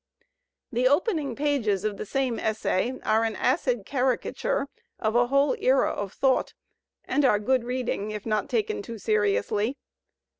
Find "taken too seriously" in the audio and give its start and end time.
8.49-9.77